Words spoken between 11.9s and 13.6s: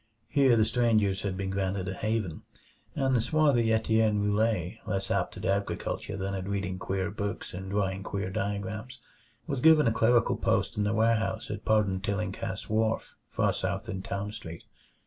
Tillinghast's wharf, far